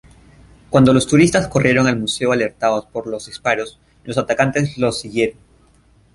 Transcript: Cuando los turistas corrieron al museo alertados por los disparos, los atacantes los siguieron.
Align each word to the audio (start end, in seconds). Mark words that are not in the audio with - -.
Cuando 0.71 0.93
los 0.95 1.05
turistas 1.05 1.47
corrieron 1.47 1.85
al 1.85 1.99
museo 1.99 2.31
alertados 2.31 2.87
por 2.87 3.05
los 3.05 3.27
disparos, 3.27 3.77
los 4.03 4.17
atacantes 4.17 4.79
los 4.79 4.99
siguieron. 4.99 5.37